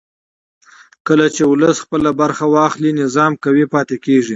کله 1.07 1.25
چې 1.35 1.41
ولس 1.51 1.77
خپله 1.85 2.09
برخه 2.21 2.45
واخلي 2.55 2.91
نظام 3.01 3.31
قوي 3.43 3.65
پاتې 3.73 3.95
کېږي 4.05 4.29